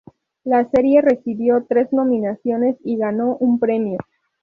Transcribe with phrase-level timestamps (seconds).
[0.43, 3.99] La serie recibió tres nominaciones y ganó un premio.